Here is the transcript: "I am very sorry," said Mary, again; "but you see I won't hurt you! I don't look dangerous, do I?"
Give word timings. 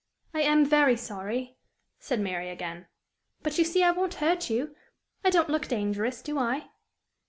"I 0.33 0.41
am 0.41 0.65
very 0.65 0.95
sorry," 0.97 1.57
said 1.99 2.19
Mary, 2.19 2.49
again; 2.49 2.87
"but 3.43 3.59
you 3.59 3.63
see 3.63 3.83
I 3.83 3.91
won't 3.91 4.15
hurt 4.15 4.49
you! 4.49 4.75
I 5.23 5.29
don't 5.29 5.47
look 5.51 5.67
dangerous, 5.67 6.23
do 6.23 6.39
I?" 6.39 6.71